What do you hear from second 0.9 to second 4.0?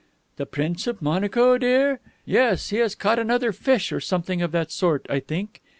Monaco, dear? Yes. He has caught another fish or